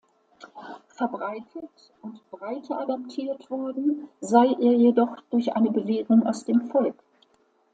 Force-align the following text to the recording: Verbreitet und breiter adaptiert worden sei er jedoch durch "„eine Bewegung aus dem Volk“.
Verbreitet 0.95 1.93
und 2.01 2.27
breiter 2.31 2.79
adaptiert 2.79 3.51
worden 3.51 4.09
sei 4.19 4.47
er 4.47 4.73
jedoch 4.75 5.21
durch 5.29 5.55
"„eine 5.55 5.69
Bewegung 5.69 6.25
aus 6.25 6.43
dem 6.43 6.61
Volk“. 6.69 6.95